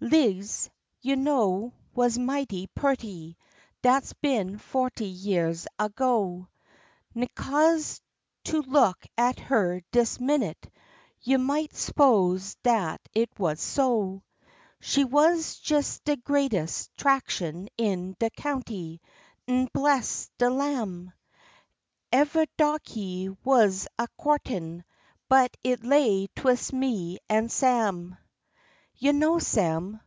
[0.00, 0.68] Lize,
[1.00, 3.38] you know, wuz mighty purty
[3.80, 6.46] dat's been forty yeahs ago
[7.16, 8.02] 'N 'cos
[8.44, 10.70] to look at her dis minit,
[11.22, 14.22] you might'n spose dat it wuz so.
[14.78, 19.00] She wuz jes de greates' 'traction in de county,
[19.48, 21.14] 'n bless de lam'!
[22.12, 24.84] Eveh darkey wuz a co'tin,
[25.30, 28.18] but it lay 'twix me an' Sam.
[28.96, 30.00] You know Sam.